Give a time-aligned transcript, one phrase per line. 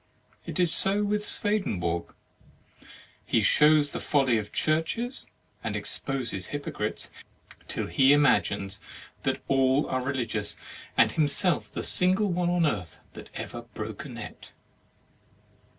[0.47, 2.15] It is so with Swedenborg;
[3.23, 5.27] he shows the folly of churches,
[5.63, 7.11] and exposes hypocrites,
[7.67, 8.81] till he imagines
[9.21, 10.57] that all are religious,
[10.97, 14.49] and himself the single one on earth that ever broke a net.